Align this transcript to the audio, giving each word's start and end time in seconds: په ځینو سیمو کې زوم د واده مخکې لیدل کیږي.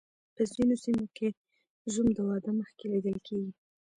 په 0.35 0.41
ځینو 0.51 0.75
سیمو 0.83 1.05
کې 1.17 1.27
زوم 1.93 2.07
د 2.13 2.19
واده 2.29 2.51
مخکې 2.59 2.85
لیدل 2.93 3.17
کیږي. 3.27 3.51